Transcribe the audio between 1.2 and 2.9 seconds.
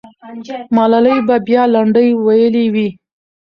به بیا لنډۍ ویلې وې.